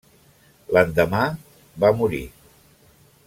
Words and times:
L'endemà 0.77 1.19
va 1.85 1.93
morir. 2.01 2.25